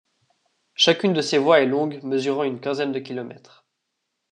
[0.73, 3.67] Chacune de ses voies est longue, mesurant une quinzaine de kilomètres.